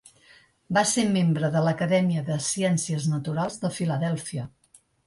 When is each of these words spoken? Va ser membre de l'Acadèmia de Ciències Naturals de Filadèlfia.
Va 0.77 0.83
ser 0.91 1.03
membre 1.17 1.51
de 1.57 1.63
l'Acadèmia 1.67 2.27
de 2.33 2.39
Ciències 2.49 3.09
Naturals 3.15 3.65
de 3.67 3.77
Filadèlfia. 3.81 4.53